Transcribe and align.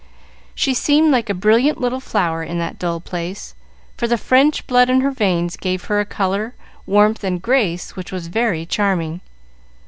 She 0.55 0.73
seemed 0.73 1.11
like 1.11 1.29
a 1.29 1.33
brilliant 1.35 1.79
little 1.79 1.99
flower 1.99 2.41
in 2.41 2.57
that 2.57 2.79
dull 2.79 2.99
place, 2.99 3.53
for 3.97 4.07
the 4.07 4.17
French 4.17 4.65
blood 4.65 4.89
in 4.89 5.01
her 5.01 5.11
veins 5.11 5.55
gave 5.55 5.83
her 5.83 5.99
a 5.99 6.05
color, 6.05 6.55
warmth, 6.87 7.23
and 7.23 7.39
grace 7.39 7.95
which 7.95 8.11
were 8.11 8.17
very 8.21 8.65
charming. 8.65 9.21